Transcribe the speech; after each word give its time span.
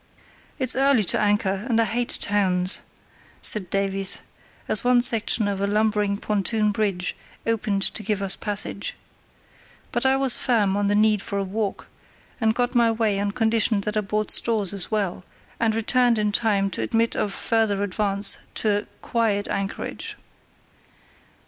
"It's 0.57 0.75
early 0.75 1.03
to 1.03 1.19
anchor, 1.19 1.63
and 1.69 1.79
I 1.79 1.85
hate 1.85 2.17
towns," 2.19 2.81
said 3.39 3.69
Davies, 3.69 4.21
as 4.67 4.83
one 4.83 5.03
section 5.03 5.47
of 5.47 5.61
a 5.61 5.67
lumbering 5.67 6.17
pontoon 6.17 6.71
bridge 6.71 7.15
opened 7.45 7.83
to 7.83 8.01
give 8.01 8.19
us 8.19 8.35
passage. 8.35 8.95
But 9.91 10.03
I 10.07 10.17
was 10.17 10.39
firm 10.39 10.75
on 10.75 10.87
the 10.87 10.95
need 10.95 11.21
for 11.21 11.37
a 11.37 11.43
walk, 11.43 11.85
and 12.39 12.55
got 12.55 12.73
my 12.73 12.91
way 12.91 13.19
on 13.19 13.29
condition 13.29 13.81
that 13.81 13.95
I 13.95 14.01
bought 14.01 14.31
stores 14.31 14.73
as 14.73 14.89
well, 14.89 15.23
and 15.59 15.75
returned 15.75 16.17
in 16.17 16.31
time 16.31 16.71
to 16.71 16.81
admit 16.81 17.13
of 17.15 17.31
further 17.31 17.83
advance 17.83 18.39
to 18.55 18.69
a 18.79 18.85
"quiet 19.03 19.47
anchorage". 19.49 20.15